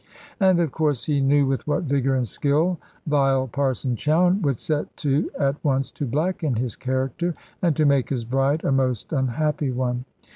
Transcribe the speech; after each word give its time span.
And 0.39 0.59
of 0.59 0.71
course 0.71 1.05
he 1.05 1.21
knew 1.21 1.45
with 1.45 1.67
what 1.67 1.83
vigour 1.83 2.15
and 2.15 2.27
skill 2.27 2.79
vile 3.05 3.47
Parson 3.47 3.95
Chowne 3.95 4.41
would 4.41 4.57
set 4.59 4.97
to 4.97 5.29
at 5.37 5.63
once 5.63 5.91
to 5.91 6.07
blacken 6.07 6.55
his 6.55 6.75
character, 6.75 7.35
and 7.61 7.75
to 7.75 7.85
make 7.85 8.09
his 8.09 8.25
bride 8.25 8.63
a 8.63 8.71
most 8.71 9.13
unhappy 9.13 9.69
one. 9.69 10.05